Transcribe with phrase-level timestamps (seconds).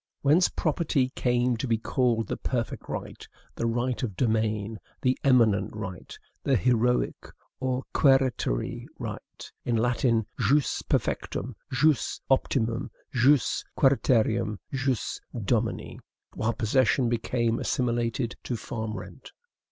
[0.23, 5.75] Whence property came to be called the perfect right, the right of domain, the eminent
[5.75, 15.21] right, the heroic or quiritaire right, in Latin, jus perfectum, jus optimum, jus quiritarium, jus
[15.35, 15.99] dominii,
[16.33, 19.33] while possession became assimilated to farm rent.